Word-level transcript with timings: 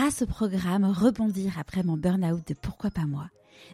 grâce 0.00 0.22
au 0.22 0.26
programme 0.26 0.86
Rebondir 0.86 1.58
après 1.58 1.82
mon 1.82 1.98
burn-out 1.98 2.48
de 2.48 2.54
Pourquoi 2.54 2.90
pas 2.90 3.04
moi, 3.04 3.28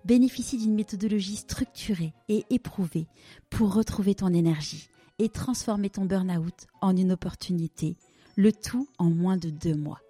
bénéficie 0.04 0.58
d'une 0.58 0.75
méthodologie 0.75 1.37
structurée 1.37 2.14
et 2.29 2.45
éprouvée 2.50 3.06
pour 3.49 3.72
retrouver 3.72 4.17
ton 4.17 4.35
énergie 4.35 4.89
et 5.21 5.29
transformer 5.29 5.89
ton 5.89 6.04
burn-out 6.04 6.67
en 6.81 6.97
une 6.97 7.12
opportunité, 7.12 7.97
le 8.35 8.51
tout 8.51 8.89
en 8.99 9.09
moins 9.09 9.37
de 9.37 9.51
deux 9.51 9.77
mois. 9.77 10.01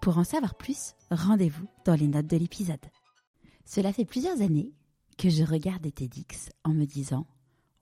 Pour 0.00 0.16
en 0.16 0.24
savoir 0.24 0.54
plus, 0.54 0.94
rendez-vous 1.10 1.68
dans 1.84 1.96
les 1.96 2.08
notes 2.08 2.28
de 2.28 2.38
l'épisode. 2.38 2.86
Cela 3.66 3.92
fait 3.92 4.06
plusieurs 4.06 4.40
années 4.40 4.72
que 5.18 5.28
je 5.28 5.44
regarde 5.44 5.82
des 5.82 5.92
TEDx 5.92 6.48
en 6.64 6.72
me 6.72 6.86
disant 6.86 7.26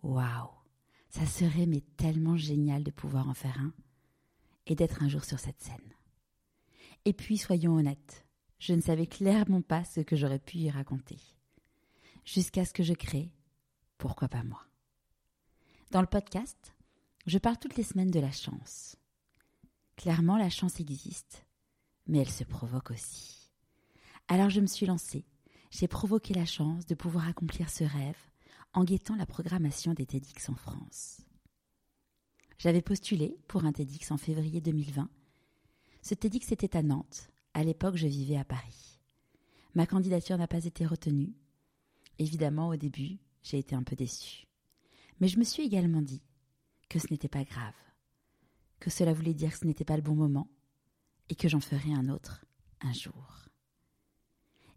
Waouh, 0.03 0.50
ça 1.09 1.25
serait 1.25 1.68
tellement 1.96 2.37
génial 2.37 2.82
de 2.82 2.91
pouvoir 2.91 3.29
en 3.29 3.34
faire 3.34 3.61
un 3.61 3.73
et 4.66 4.75
d'être 4.75 5.05
un 5.05 5.09
jour 5.09 5.25
sur 5.25 5.39
cette 5.39 5.62
scène. 5.62 5.95
Et 7.07 7.12
puis, 7.12 7.38
soyons 7.38 7.77
honnêtes, 7.77 8.27
je 8.59 8.75
ne 8.75 8.80
savais 8.80 9.06
clairement 9.06 9.62
pas 9.62 9.84
ce 9.84 10.01
que 10.01 10.16
j'aurais 10.16 10.41
pu 10.41 10.59
y 10.59 10.70
raconter. 10.70 11.20
Jusqu'à 12.24 12.65
ce 12.65 12.73
que 12.73 12.82
je 12.82 12.95
crée 12.95 13.30
Pourquoi 13.96 14.27
pas 14.27 14.42
moi 14.42 14.66
Dans 15.92 16.01
le 16.01 16.09
podcast, 16.09 16.74
je 17.27 17.38
parle 17.38 17.59
toutes 17.59 17.77
les 17.77 17.84
semaines 17.84 18.10
de 18.10 18.19
la 18.19 18.32
chance. 18.32 18.96
Clairement, 19.95 20.37
la 20.37 20.51
chance 20.51 20.80
existe, 20.80 21.46
mais 22.09 22.19
elle 22.19 22.29
se 22.29 22.42
provoque 22.42 22.91
aussi. 22.91 23.52
Alors 24.27 24.51
je 24.51 24.60
me 24.60 24.66
suis 24.66 24.87
lancée, 24.87 25.24
j'ai 25.70 25.87
provoqué 25.87 26.34
la 26.34 26.45
chance 26.45 26.87
de 26.87 26.96
pouvoir 26.96 27.29
accomplir 27.29 27.70
ce 27.70 27.84
rêve 27.84 28.18
en 28.73 28.82
guettant 28.82 29.15
la 29.15 29.27
programmation 29.27 29.95
des 29.95 30.07
TEDx 30.07 30.48
en 30.48 30.57
France. 30.57 31.20
J'avais 32.59 32.82
postulé 32.82 33.38
pour 33.46 33.65
un 33.65 33.70
TEDx 33.70 34.10
en 34.10 34.16
février 34.16 34.60
2020. 34.60 35.09
Ce 36.06 36.15
TEDx 36.15 36.52
était 36.52 36.77
à 36.77 36.84
Nantes. 36.84 37.33
À 37.52 37.65
l'époque, 37.65 37.96
je 37.96 38.06
vivais 38.06 38.37
à 38.37 38.45
Paris. 38.45 39.01
Ma 39.74 39.87
candidature 39.87 40.38
n'a 40.38 40.46
pas 40.46 40.65
été 40.65 40.87
retenue. 40.87 41.34
Évidemment, 42.21 42.68
au 42.68 42.76
début, 42.76 43.18
j'ai 43.43 43.59
été 43.59 43.74
un 43.74 43.82
peu 43.82 43.96
déçue. 43.96 44.46
Mais 45.18 45.27
je 45.27 45.37
me 45.37 45.43
suis 45.43 45.65
également 45.65 46.02
dit 46.02 46.23
que 46.88 47.01
ce 47.01 47.09
n'était 47.10 47.27
pas 47.27 47.43
grave, 47.43 47.74
que 48.79 48.88
cela 48.88 49.12
voulait 49.12 49.34
dire 49.34 49.51
que 49.51 49.59
ce 49.59 49.66
n'était 49.66 49.84
pas 49.84 49.96
le 49.96 50.02
bon 50.02 50.15
moment 50.15 50.49
et 51.29 51.34
que 51.34 51.49
j'en 51.49 51.59
ferais 51.59 51.93
un 51.93 52.09
autre 52.09 52.45
un 52.82 52.93
jour. 52.93 53.49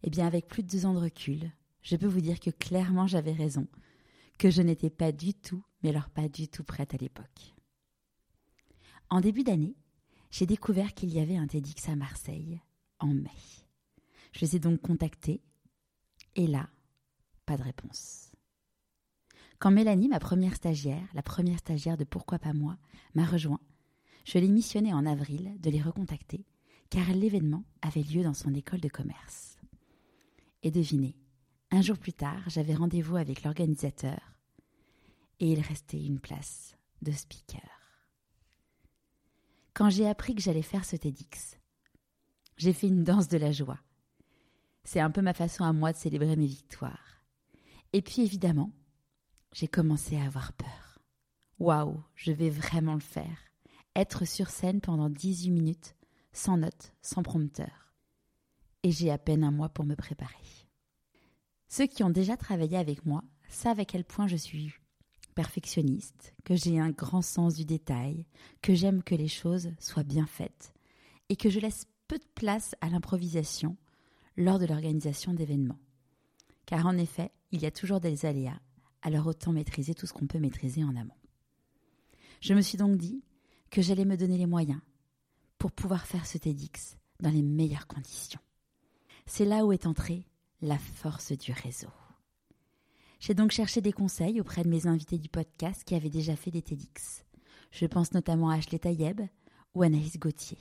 Eh 0.01 0.09
bien, 0.09 0.25
avec 0.25 0.47
plus 0.47 0.63
de 0.63 0.67
deux 0.67 0.87
ans 0.87 0.95
de 0.95 0.99
recul, 0.99 1.51
je 1.83 1.95
peux 1.95 2.07
vous 2.07 2.21
dire 2.21 2.39
que 2.39 2.49
clairement 2.49 3.05
j'avais 3.05 3.33
raison, 3.33 3.67
que 4.39 4.49
je 4.49 4.63
n'étais 4.63 4.89
pas 4.89 5.11
du 5.11 5.35
tout, 5.35 5.63
mais 5.83 5.89
alors 5.89 6.09
pas 6.09 6.27
du 6.27 6.47
tout 6.47 6.63
prête 6.63 6.95
à 6.95 6.97
l'époque. 6.97 7.53
En 9.11 9.21
début 9.21 9.43
d'année, 9.43 9.75
j'ai 10.29 10.45
découvert 10.45 10.93
qu'il 10.93 11.09
y 11.09 11.19
avait 11.19 11.37
un 11.37 11.47
TEDx 11.47 11.89
à 11.89 11.95
Marseille 11.95 12.61
en 12.99 13.07
mai. 13.07 13.29
Je 14.31 14.41
les 14.41 14.55
ai 14.55 14.59
donc 14.59 14.81
contactés 14.81 15.41
et 16.35 16.47
là, 16.47 16.69
pas 17.45 17.57
de 17.57 17.63
réponse. 17.63 18.31
Quand 19.57 19.71
Mélanie, 19.71 20.07
ma 20.07 20.19
première 20.19 20.55
stagiaire, 20.55 21.07
la 21.13 21.23
première 21.23 21.59
stagiaire 21.59 21.97
de 21.97 22.03
Pourquoi 22.03 22.39
pas 22.39 22.53
moi, 22.53 22.77
m'a 23.15 23.25
rejoint, 23.25 23.59
je 24.25 24.37
l'ai 24.37 24.47
missionné 24.47 24.93
en 24.93 25.05
avril 25.05 25.59
de 25.59 25.69
les 25.69 25.81
recontacter 25.81 26.45
car 26.89 27.09
l'événement 27.13 27.63
avait 27.81 28.03
lieu 28.03 28.23
dans 28.23 28.33
son 28.33 28.53
école 28.53 28.79
de 28.79 28.87
commerce. 28.87 29.57
Et 30.63 30.71
devinez, 30.71 31.15
un 31.71 31.81
jour 31.81 31.97
plus 31.97 32.13
tard, 32.13 32.41
j'avais 32.47 32.73
rendez-vous 32.73 33.17
avec 33.17 33.43
l'organisateur 33.43 34.19
et 35.39 35.51
il 35.51 35.61
restait 35.61 36.03
une 36.03 36.19
place 36.19 36.75
de 37.01 37.11
speaker 37.11 37.78
quand 39.79 39.89
j'ai 39.89 40.09
appris 40.09 40.35
que 40.35 40.41
j'allais 40.41 40.61
faire 40.61 40.83
ce 40.83 40.97
TEDx. 40.97 41.57
J'ai 42.57 42.73
fait 42.73 42.89
une 42.89 43.05
danse 43.05 43.29
de 43.29 43.37
la 43.37 43.53
joie. 43.53 43.79
C'est 44.83 44.99
un 44.99 45.09
peu 45.09 45.21
ma 45.21 45.33
façon 45.33 45.63
à 45.63 45.71
moi 45.71 45.93
de 45.93 45.97
célébrer 45.97 46.35
mes 46.35 46.47
victoires. 46.47 47.23
Et 47.93 48.01
puis 48.01 48.23
évidemment, 48.23 48.73
j'ai 49.53 49.69
commencé 49.69 50.17
à 50.17 50.25
avoir 50.25 50.51
peur. 50.51 50.99
Waouh, 51.59 52.03
je 52.15 52.33
vais 52.33 52.49
vraiment 52.49 52.93
le 52.93 52.99
faire. 52.99 53.37
Être 53.95 54.25
sur 54.25 54.49
scène 54.49 54.81
pendant 54.81 55.09
18 55.09 55.49
minutes, 55.49 55.95
sans 56.33 56.57
notes, 56.57 56.91
sans 57.01 57.23
prompteur. 57.23 57.93
Et 58.83 58.91
j'ai 58.91 59.11
à 59.11 59.17
peine 59.17 59.45
un 59.45 59.51
mois 59.51 59.69
pour 59.69 59.85
me 59.85 59.95
préparer. 59.95 60.35
Ceux 61.69 61.87
qui 61.87 62.03
ont 62.03 62.09
déjà 62.09 62.35
travaillé 62.35 62.75
avec 62.75 63.05
moi 63.05 63.23
savent 63.47 63.79
à 63.79 63.85
quel 63.85 64.03
point 64.03 64.27
je 64.27 64.35
suis 64.35 64.73
que 66.43 66.55
j'ai 66.55 66.79
un 66.79 66.89
grand 66.89 67.21
sens 67.21 67.55
du 67.55 67.65
détail, 67.65 68.25
que 68.61 68.73
j'aime 68.73 69.03
que 69.03 69.15
les 69.15 69.27
choses 69.27 69.71
soient 69.79 70.03
bien 70.03 70.25
faites 70.25 70.73
et 71.29 71.35
que 71.35 71.49
je 71.49 71.59
laisse 71.59 71.85
peu 72.07 72.17
de 72.17 72.27
place 72.35 72.75
à 72.81 72.89
l'improvisation 72.89 73.77
lors 74.35 74.59
de 74.59 74.65
l'organisation 74.65 75.33
d'événements. 75.33 75.79
Car 76.65 76.85
en 76.85 76.97
effet, 76.97 77.31
il 77.51 77.61
y 77.61 77.65
a 77.65 77.71
toujours 77.71 77.99
des 77.99 78.25
aléas, 78.25 78.59
alors 79.01 79.27
autant 79.27 79.53
maîtriser 79.53 79.93
tout 79.93 80.07
ce 80.07 80.13
qu'on 80.13 80.27
peut 80.27 80.39
maîtriser 80.39 80.83
en 80.83 80.95
amont. 80.95 81.13
Je 82.41 82.53
me 82.53 82.61
suis 82.61 82.77
donc 82.77 82.97
dit 82.97 83.23
que 83.69 83.81
j'allais 83.81 84.05
me 84.05 84.17
donner 84.17 84.37
les 84.37 84.45
moyens 84.45 84.81
pour 85.57 85.71
pouvoir 85.71 86.05
faire 86.05 86.25
ce 86.25 86.37
TEDx 86.37 86.97
dans 87.19 87.31
les 87.31 87.43
meilleures 87.43 87.87
conditions. 87.87 88.39
C'est 89.25 89.45
là 89.45 89.65
où 89.65 89.71
est 89.71 89.85
entrée 89.85 90.25
la 90.61 90.77
force 90.77 91.31
du 91.33 91.51
réseau. 91.51 91.89
J'ai 93.19 93.33
donc 93.33 93.51
cherché 93.51 93.81
des 93.81 93.91
conseils 93.91 94.39
auprès 94.39 94.63
de 94.63 94.69
mes 94.69 94.87
invités 94.87 95.17
du 95.17 95.27
podcast 95.27 95.83
qui 95.83 95.93
avaient 95.93 96.09
déjà 96.09 96.37
fait 96.37 96.51
des 96.51 96.61
TEDx. 96.61 97.25
Je 97.71 97.85
pense 97.85 98.13
notamment 98.13 98.49
à 98.49 98.55
Ashley 98.55 98.79
Tayeb 98.79 99.21
ou 99.75 99.83
Anaïs 99.83 100.17
Gauthier. 100.17 100.57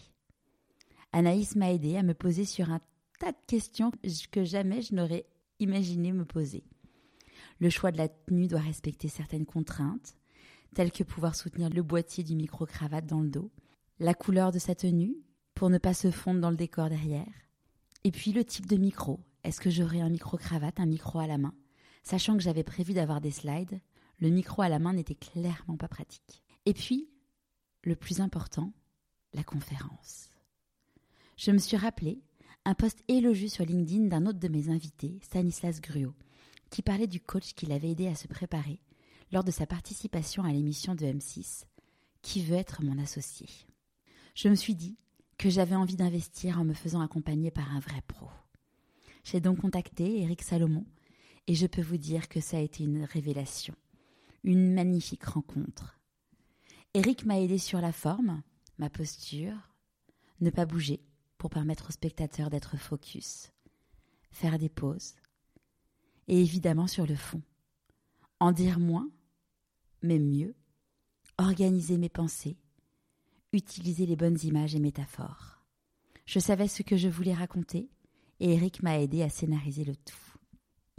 Anaïs 1.13 1.55
m'a 1.55 1.73
aidé 1.73 1.97
à 1.97 2.03
me 2.03 2.15
poser 2.15 2.45
sur 2.45 2.71
un 2.71 2.81
tas 3.21 3.31
de 3.31 3.39
questions 3.47 3.93
que 4.33 4.45
jamais 4.45 4.83
je 4.83 4.95
n'aurais 4.95 5.27
imaginé 5.61 6.13
me 6.13 6.25
poser. 6.25 6.65
Le 7.61 7.71
choix 7.71 7.93
de 7.93 7.99
la 7.99 8.09
tenue 8.09 8.49
doit 8.49 8.61
respecter 8.61 9.09
certaines 9.09 9.47
contraintes, 9.47 10.17
telles 10.75 10.93
que 10.93 11.05
pouvoir 11.05 11.37
soutenir 11.37 11.71
le 11.71 11.83
boîtier 11.83 12.25
du 12.25 12.35
micro-cravate 12.35 13.07
dans 13.07 13.21
le 13.21 13.31
dos, 13.31 13.51
la 14.01 14.15
couleur 14.15 14.51
de 14.51 14.59
sa 14.59 14.75
tenue, 14.75 15.17
pour 15.55 15.71
ne 15.71 15.79
pas 15.79 15.95
se 15.95 16.11
fondre 16.11 16.41
dans 16.41 16.51
le 16.51 16.57
décor 16.57 16.89
derrière, 16.89 17.33
et 18.05 18.11
puis 18.11 18.33
le 18.33 18.45
type 18.45 18.67
de 18.67 18.77
micro. 18.77 19.21
Est-ce 19.45 19.61
que 19.61 19.71
j'aurai 19.71 20.01
un 20.01 20.09
micro-cravate, 20.09 20.81
un 20.81 20.87
micro 20.87 21.21
à 21.21 21.27
la 21.27 21.39
main? 21.39 21.55
Sachant 22.03 22.37
que 22.37 22.43
j'avais 22.43 22.65
prévu 22.65 22.95
d'avoir 22.95 23.21
des 23.21 23.31
slides, 23.31 23.81
le 24.19 24.31
micro 24.31 24.63
à 24.63 24.69
la 24.69 24.79
main 24.79 24.93
n'était 24.93 25.15
clairement 25.15 25.77
pas 25.77 25.89
pratique. 25.89 26.43
Et 26.67 26.75
puis, 26.75 27.09
le 27.83 27.97
plus 27.97 28.21
important, 28.21 28.73
la 29.33 29.45
conférence. 29.45 30.31
Je 31.37 31.51
me 31.51 31.59
suis 31.59 31.77
rappelé 31.77 32.21
un 32.65 32.75
post 32.75 32.99
élogieux 33.09 33.49
sur 33.49 33.65
LinkedIn 33.65 34.07
d'un 34.07 34.27
autre 34.27 34.41
de 34.41 34.49
mes 34.49 34.69
invités, 34.69 35.19
Stanislas 35.23 35.81
Gruot, 35.81 36.15
qui 36.71 36.83
parlait 36.83 37.07
du 37.07 37.21
coach 37.21 37.55
qui 37.55 37.67
l'avait 37.67 37.91
aidé 37.91 38.09
à 38.09 38.15
se 38.15 38.29
préparer 38.29 38.81
lors 39.33 39.45
de 39.45 39.51
sa 39.51 39.67
participation 39.67 40.43
à 40.45 40.53
l'émission 40.53 40.95
de 40.95 41.07
M6 41.07 41.65
Qui 42.23 42.43
veut 42.43 42.57
être 42.57 42.83
mon 42.83 42.99
associé? 42.99 43.49
Je 44.35 44.49
me 44.49 44.55
suis 44.55 44.75
dit 44.75 44.99
que 45.39 45.51
j'avais 45.51 45.77
envie 45.77 45.97
d'investir 45.97 46.59
en 46.59 46.65
me 46.65 46.75
faisant 46.75 47.01
accompagner 47.01 47.51
par 47.51 47.73
un 47.73 47.81
vrai 47.81 48.03
pro. 48.07 48.29
J'ai 49.25 49.41
donc 49.41 49.61
contacté 49.61 50.23
Eric 50.23 50.43
Salomon, 50.43 50.85
et 51.49 51.55
je 51.55 51.67
peux 51.67 51.83
vous 51.83 51.97
dire 51.97 52.29
que 52.29 52.41
ça 52.41 52.59
a 52.59 52.61
été 52.61 52.85
une 52.85 53.05
révélation, 53.05 53.75
une 54.45 54.75
magnifique 54.75 55.25
rencontre. 55.25 55.99
Eric 56.93 57.25
m'a 57.25 57.41
aidé 57.41 57.57
sur 57.57 57.81
la 57.81 57.91
forme, 57.91 58.43
ma 58.77 58.91
posture, 58.91 59.57
ne 60.41 60.51
pas 60.51 60.67
bouger 60.67 61.01
pour 61.39 61.49
permettre 61.49 61.89
au 61.89 61.93
spectateur 61.93 62.51
d'être 62.51 62.77
focus, 62.77 63.51
faire 64.31 64.59
des 64.59 64.69
pauses, 64.69 65.15
et 66.29 66.39
évidemment 66.39 66.87
sur 66.87 67.07
le 67.07 67.17
fond. 67.17 67.41
En 68.41 68.53
dire 68.53 68.79
moins, 68.79 69.11
mais 70.03 70.19
mieux, 70.19 70.55
organiser 71.39 71.97
mes 71.97 72.11
pensées, 72.11 72.59
utiliser 73.55 74.05
les 74.05 74.17
bonnes 74.17 74.39
images 74.43 74.75
et 74.75 74.81
métaphores. 74.81 75.63
Je 76.27 76.41
savais 76.41 76.69
ce 76.69 76.83
que 76.83 76.99
je 76.99 77.09
voulais 77.09 77.35
raconter, 77.35 77.89
et 78.39 78.53
Eric 78.53 78.83
m'a 78.83 79.01
aidé 79.01 79.23
à 79.23 79.31
scénariser 79.31 79.85
le 79.85 79.97
tout. 79.97 80.28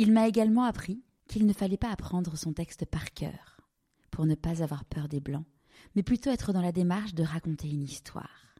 Il 0.01 0.13
m'a 0.13 0.29
également 0.29 0.63
appris 0.63 1.03
qu'il 1.27 1.45
ne 1.45 1.51
fallait 1.51 1.75
pas 1.75 1.91
apprendre 1.91 2.37
son 2.37 2.53
texte 2.53 2.85
par 2.85 3.11
cœur, 3.11 3.59
pour 4.11 4.25
ne 4.25 4.33
pas 4.33 4.63
avoir 4.63 4.85
peur 4.85 5.09
des 5.09 5.19
blancs, 5.19 5.45
mais 5.93 6.03
plutôt 6.03 6.29
être 6.29 6.53
dans 6.53 6.61
la 6.61 6.71
démarche 6.71 7.13
de 7.13 7.21
raconter 7.21 7.69
une 7.69 7.83
histoire. 7.83 8.55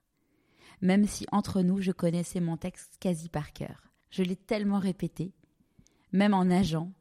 Même 0.81 1.07
si 1.07 1.25
entre 1.31 1.61
nous 1.61 1.81
je 1.81 1.93
connaissais 1.93 2.41
mon 2.41 2.57
texte 2.57 2.97
quasi 2.99 3.29
par 3.29 3.53
cœur, 3.53 3.93
je 4.09 4.21
l'ai 4.21 4.35
tellement 4.35 4.79
répété, 4.79 5.31
même 6.11 6.33
en 6.33 6.43
nageant, 6.43 6.91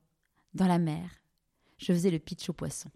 dans 0.55 0.69
la 0.69 0.79
mer, 0.79 1.11
je 1.77 1.93
faisais 1.93 2.13
le 2.13 2.21
pitch 2.21 2.49
au 2.49 2.53
poisson. 2.53 2.93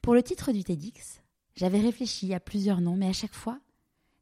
Pour 0.00 0.14
le 0.14 0.22
titre 0.22 0.52
du 0.52 0.64
TEDx, 0.64 1.20
j'avais 1.54 1.82
réfléchi 1.82 2.32
à 2.32 2.40
plusieurs 2.40 2.80
noms, 2.80 2.96
mais 2.96 3.10
à 3.10 3.12
chaque 3.12 3.34
fois, 3.34 3.60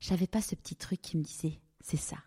j'avais 0.01 0.27
pas 0.27 0.43
ce 0.43 0.57
petit 0.57 0.75
truc 0.75 1.01
qui 1.01 1.17
me 1.17 1.23
disait 1.23 1.61
c'est 1.81 1.97
ça. 1.97 2.19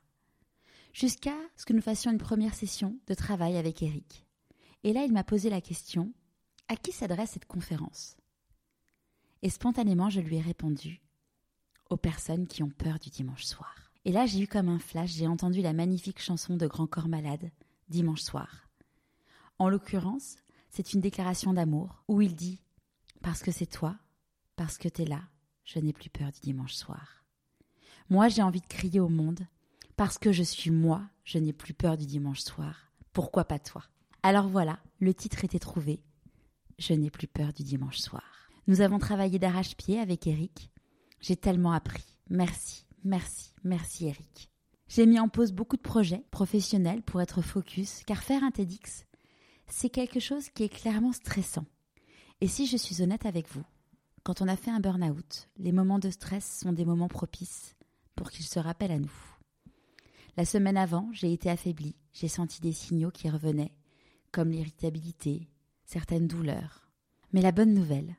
Jusqu'à 0.94 1.36
ce 1.58 1.66
que 1.66 1.74
nous 1.74 1.82
fassions 1.82 2.10
une 2.10 2.18
première 2.18 2.56
session 2.56 2.98
de 3.06 3.14
travail 3.14 3.58
avec 3.58 3.84
Eric. 3.84 4.26
Et 4.84 4.94
là, 4.94 5.04
il 5.04 5.12
m'a 5.12 5.24
posé 5.24 5.50
la 5.50 5.62
question 5.62 6.14
à 6.68 6.76
qui 6.76 6.92
s'adresse 6.92 7.32
cette 7.32 7.46
conférence? 7.46 8.18
Et 9.42 9.50
spontanément, 9.50 10.10
je 10.10 10.22
lui 10.22 10.38
ai 10.38 10.42
répondu 10.42 11.02
aux 11.90 11.98
personnes 11.98 12.48
qui 12.48 12.64
ont 12.64 12.70
peur 12.70 13.00
du 13.00 13.10
dimanche 13.10 13.46
soir. 13.46 13.92
Et 14.06 14.12
là, 14.12 14.26
j'ai 14.26 14.42
eu 14.42 14.48
comme 14.48 14.70
un 14.70 14.80
flash, 14.80 15.12
j'ai 15.12 15.28
entendu 15.28 15.62
la 15.62 15.74
magnifique 15.74 16.22
chanson 16.22 16.56
de 16.56 16.68
Grand 16.68 16.88
Corps 16.88 17.08
Malade, 17.08 17.52
dimanche 17.90 18.22
soir. 18.22 18.70
En 19.58 19.70
l'occurrence, 19.70 20.38
c'est 20.70 20.94
une 20.94 21.02
déclaration 21.02 21.54
d'amour 21.54 22.04
où 22.08 22.22
il 22.22 22.36
dit 22.36 22.62
Parce 23.22 23.42
que 23.42 23.52
c'est 23.52 23.66
toi, 23.66 23.98
parce 24.56 24.78
que 24.78 24.88
t'es 24.88 25.06
là, 25.06 25.22
je 25.66 25.80
n'ai 25.80 25.94
plus 25.94 26.10
peur 26.10 26.32
du 26.32 26.40
dimanche 26.40 26.74
soir. 26.74 27.26
Moi, 28.10 28.28
j'ai 28.30 28.42
envie 28.42 28.62
de 28.62 28.68
crier 28.68 29.00
au 29.00 29.10
monde 29.10 29.46
Parce 29.96 30.18
que 30.18 30.32
je 30.32 30.44
suis 30.44 30.72
moi, 30.72 31.04
je 31.24 31.38
n'ai 31.38 31.54
plus 31.54 31.74
peur 31.74 31.98
du 31.98 32.06
dimanche 32.06 32.42
soir. 32.42 32.92
Pourquoi 33.12 33.46
pas 33.46 33.60
toi? 33.60 33.84
Alors 34.22 34.48
voilà, 34.50 34.80
le 35.00 35.14
titre 35.14 35.46
était 35.46 35.60
trouvé. 35.60 36.04
Je 36.78 36.94
n'ai 36.94 37.10
plus 37.10 37.28
peur 37.28 37.54
du 37.54 37.64
dimanche 37.64 38.00
soir. 38.00 38.24
Nous 38.68 38.82
avons 38.82 39.00
travaillé 39.00 39.40
d'arrache-pied 39.40 40.00
avec 40.00 40.28
Eric. 40.28 40.70
J'ai 41.22 41.38
tellement 41.38 41.72
appris. 41.72 42.04
Merci, 42.30 42.86
merci, 43.04 43.54
merci 43.64 44.08
Eric. 44.08 44.52
J'ai 44.90 45.06
mis 45.06 45.20
en 45.20 45.30
pause 45.30 45.54
beaucoup 45.54 45.78
de 45.78 45.82
projets 45.82 46.26
professionnels 46.32 47.02
pour 47.02 47.22
être 47.22 47.42
focus, 47.42 48.04
car 48.06 48.22
faire 48.24 48.44
un 48.44 48.52
TEDx, 48.52 49.06
c'est 49.68 49.90
quelque 49.90 50.20
chose 50.20 50.50
qui 50.50 50.64
est 50.64 50.70
clairement 50.70 51.14
stressant. 51.14 51.66
Et 52.42 52.48
si 52.48 52.66
je 52.66 52.78
suis 52.78 53.02
honnête 53.02 53.26
avec 53.26 53.48
vous, 53.50 53.64
quand 54.24 54.42
on 54.42 54.48
a 54.48 54.56
fait 54.56 54.72
un 54.72 54.80
burn-out, 54.80 55.50
les 55.58 55.72
moments 55.72 56.00
de 56.00 56.10
stress 56.10 56.60
sont 56.60 56.74
des 56.74 56.86
moments 56.86 57.08
propices 57.08 57.76
pour 58.16 58.32
qu'ils 58.32 58.46
se 58.46 58.60
rappellent 58.60 58.92
à 58.92 59.00
nous. 59.00 59.12
La 60.38 60.46
semaine 60.46 60.78
avant, 60.78 61.10
j'ai 61.14 61.32
été 61.32 61.50
affaiblie, 61.50 61.96
j'ai 62.14 62.28
senti 62.28 62.62
des 62.62 62.74
signaux 62.74 63.12
qui 63.12 63.30
revenaient, 63.30 63.74
comme 64.32 64.52
l'irritabilité, 64.52 65.50
certaines 65.86 66.28
douleurs. 66.28 66.90
Mais 67.34 67.42
la 67.42 67.52
bonne 67.52 67.74
nouvelle, 67.74 68.16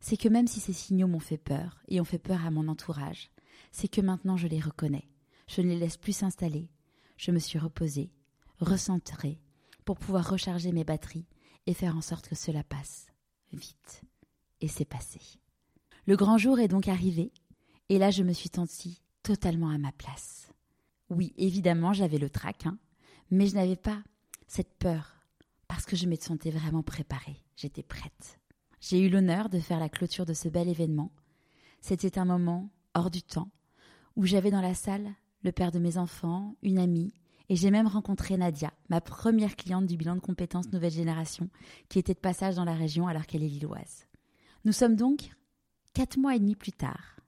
c'est 0.00 0.16
que 0.16 0.28
même 0.28 0.46
si 0.46 0.60
ces 0.60 0.72
signaux 0.72 1.06
m'ont 1.06 1.20
fait 1.20 1.38
peur 1.38 1.82
et 1.88 2.00
ont 2.00 2.04
fait 2.04 2.18
peur 2.18 2.44
à 2.44 2.50
mon 2.50 2.68
entourage, 2.68 3.30
c'est 3.70 3.88
que 3.88 4.00
maintenant 4.00 4.36
je 4.36 4.48
les 4.48 4.60
reconnais. 4.60 5.08
Je 5.48 5.62
ne 5.62 5.68
les 5.68 5.78
laisse 5.78 5.96
plus 5.96 6.12
s'installer. 6.12 6.70
Je 7.16 7.30
me 7.30 7.38
suis 7.38 7.58
reposée, 7.58 8.10
recentrée, 8.58 9.40
pour 9.84 9.98
pouvoir 9.98 10.28
recharger 10.28 10.72
mes 10.72 10.84
batteries 10.84 11.26
et 11.66 11.74
faire 11.74 11.96
en 11.96 12.00
sorte 12.00 12.28
que 12.28 12.34
cela 12.34 12.64
passe 12.64 13.06
vite. 13.52 14.02
Et 14.60 14.68
c'est 14.68 14.84
passé. 14.84 15.20
Le 16.06 16.16
grand 16.16 16.38
jour 16.38 16.58
est 16.58 16.68
donc 16.68 16.88
arrivé, 16.88 17.32
et 17.88 17.98
là 17.98 18.10
je 18.10 18.22
me 18.22 18.32
suis 18.32 18.50
sentie 18.52 19.02
totalement 19.22 19.70
à 19.70 19.78
ma 19.78 19.92
place. 19.92 20.48
Oui, 21.10 21.32
évidemment, 21.36 21.92
j'avais 21.92 22.18
le 22.18 22.30
trac, 22.30 22.66
hein, 22.66 22.78
mais 23.30 23.46
je 23.46 23.54
n'avais 23.54 23.76
pas 23.76 24.02
cette 24.46 24.74
peur, 24.78 25.21
je 25.96 26.06
me 26.06 26.16
sentais 26.16 26.50
vraiment 26.50 26.82
préparée, 26.82 27.42
j'étais 27.56 27.82
prête. 27.82 28.40
J'ai 28.80 29.00
eu 29.00 29.08
l'honneur 29.08 29.48
de 29.48 29.60
faire 29.60 29.78
la 29.78 29.88
clôture 29.88 30.26
de 30.26 30.34
ce 30.34 30.48
bel 30.48 30.68
événement. 30.68 31.12
C'était 31.80 32.18
un 32.18 32.24
moment 32.24 32.70
hors 32.94 33.10
du 33.10 33.22
temps, 33.22 33.50
où 34.16 34.26
j'avais 34.26 34.50
dans 34.50 34.60
la 34.60 34.74
salle 34.74 35.12
le 35.42 35.52
père 35.52 35.72
de 35.72 35.78
mes 35.78 35.98
enfants, 35.98 36.56
une 36.62 36.78
amie, 36.78 37.12
et 37.48 37.56
j'ai 37.56 37.70
même 37.70 37.86
rencontré 37.86 38.36
Nadia, 38.36 38.72
ma 38.88 39.00
première 39.00 39.56
cliente 39.56 39.86
du 39.86 39.96
bilan 39.96 40.14
de 40.14 40.20
compétences 40.20 40.72
nouvelle 40.72 40.92
génération, 40.92 41.48
qui 41.88 41.98
était 41.98 42.14
de 42.14 42.18
passage 42.18 42.56
dans 42.56 42.64
la 42.64 42.74
région 42.74 43.06
alors 43.06 43.26
qu'elle 43.26 43.42
est 43.42 43.48
lilloise. 43.48 44.06
Nous 44.64 44.72
sommes 44.72 44.96
donc 44.96 45.30
quatre 45.92 46.16
mois 46.16 46.36
et 46.36 46.40
demi 46.40 46.54
plus 46.54 46.72
tard, 46.72 47.20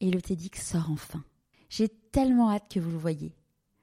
et 0.00 0.10
le 0.10 0.20
TEDx 0.20 0.64
sort 0.64 0.90
enfin. 0.90 1.24
J'ai 1.68 1.88
tellement 1.88 2.50
hâte 2.50 2.70
que 2.70 2.80
vous 2.80 2.90
le 2.90 2.98
voyez, 2.98 3.34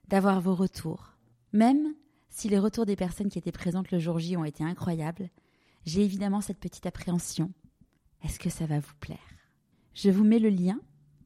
d'avoir 0.08 0.42
vos 0.42 0.54
retours. 0.54 1.18
Même 1.52 1.96
si 2.40 2.48
les 2.48 2.58
retours 2.58 2.86
des 2.86 2.96
personnes 2.96 3.28
qui 3.28 3.38
étaient 3.38 3.52
présentes 3.52 3.92
le 3.92 4.00
jour 4.00 4.18
J 4.18 4.38
ont 4.38 4.46
été 4.46 4.64
incroyables, 4.64 5.30
j'ai 5.86 6.06
évidemment 6.06 6.40
cette 6.40 6.62
petite 6.62 6.86
appréhension. 6.86 7.52
Est-ce 8.24 8.40
que 8.40 8.50
ça 8.50 8.66
va 8.66 8.80
vous 8.80 8.96
plaire? 9.02 9.18
Je 9.94 10.10
vous 10.10 10.24
mets 10.24 10.40
le 10.40 10.48
lien 10.48 10.80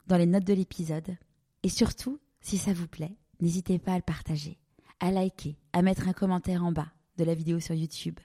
dans 0.08 0.18
les 0.18 0.26
notes 0.26 0.44
de 0.44 0.56
l'épisode. 0.56 1.16
Et 1.62 1.70
surtout, 1.70 2.20
si 2.42 2.58
ça 2.58 2.74
vous 2.74 2.88
plaît, 2.88 3.16
n'hésitez 3.42 3.78
pas 3.78 3.94
à 3.94 3.98
le 3.98 4.02
partager, 4.02 4.58
à 5.00 5.12
liker, 5.12 5.56
à 5.72 5.84
mettre 5.84 6.08
un 6.08 6.14
commentaire 6.14 6.66
en 6.66 6.72
bas 6.72 6.92
de 7.18 7.24
la 7.24 7.36
vidéo 7.36 7.60
sur 7.60 7.76
YouTube. 7.76 8.20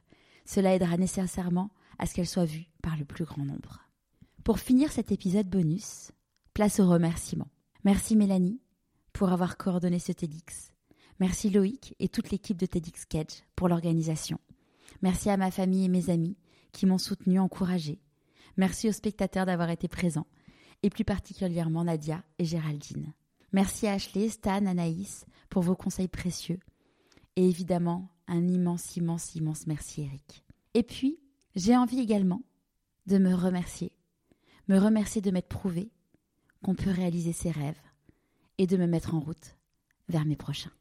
Cela 0.47 0.75
aidera 0.75 0.97
nécessairement 0.97 1.69
à 1.99 2.07
ce 2.07 2.15
qu'elle 2.15 2.27
soit 2.27 2.47
vue 2.47 2.71
par 2.83 2.97
le 2.97 3.05
plus 3.05 3.27
grand 3.27 3.45
nombre. 3.45 3.83
Pour 4.45 4.61
finir 4.61 4.93
cet 4.93 5.13
épisode 5.13 5.51
bonus, 5.51 6.11
place 6.55 6.81
aux 6.81 6.89
remerciements. 6.89 7.51
Merci 7.85 8.17
Mélanie 8.17 8.63
pour 9.13 9.31
avoir 9.31 9.59
coordonné 9.59 9.99
ce 9.99 10.13
TEDx. 10.13 10.73
Merci 11.21 11.51
Loïc 11.51 11.95
et 11.99 12.09
toute 12.09 12.31
l'équipe 12.31 12.57
de 12.57 12.67
TEDx 12.67 13.05
Cage 13.07 13.43
pour 13.57 13.69
l'organisation. 13.69 14.39
Merci 15.03 15.31
à 15.31 15.37
ma 15.37 15.51
famille 15.51 15.85
et 15.85 15.89
mes 15.89 16.11
amis 16.11 16.37
qui 16.73 16.87
m'ont 16.87 16.99
soutenu, 16.99 17.41
encouragé. 17.41 18.01
Merci 18.57 18.89
aux 18.89 18.93
spectateurs 18.93 19.47
d'avoir 19.47 19.71
été 19.71 19.89
présents 19.89 20.27
et 20.83 20.91
plus 20.91 21.05
particulièrement 21.05 21.85
Nadia 21.85 22.23
et 22.39 22.45
Géraldine. 22.45 23.13
Merci 23.53 23.87
à 23.87 23.95
Ashley, 23.95 24.29
Stan, 24.29 24.67
Anaïs 24.67 25.25
pour 25.49 25.63
vos 25.63 25.75
conseils 25.75 26.09
précieux. 26.09 26.61
Et 27.37 27.49
évidemment, 27.49 28.09
un 28.27 28.47
immense, 28.47 28.97
immense, 28.97 29.35
immense 29.35 29.67
merci 29.67 30.03
Eric. 30.03 30.45
Et 30.75 30.83
puis, 30.83 31.19
j'ai 31.57 31.77
envie 31.77 32.01
également 32.01 32.43
de 33.07 33.19
me 33.19 33.35
remercier. 33.35 33.93
Me 34.69 34.79
remercier 34.79 35.23
de 35.23 35.31
m'être 35.31 35.49
prouvé 35.49 35.91
qu'on 36.63 36.75
peut 36.75 36.91
réaliser 36.91 37.33
ses 37.33 37.51
rêves 37.51 37.81
et 38.59 38.67
de 38.67 38.77
me 38.77 38.87
mettre 38.87 39.15
en 39.15 39.21
route 39.21 39.57
vers 40.09 40.25
mes 40.25 40.37
prochains. 40.37 40.73